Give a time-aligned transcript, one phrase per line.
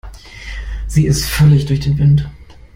[0.87, 2.27] Sie ist völlig durch den Wind.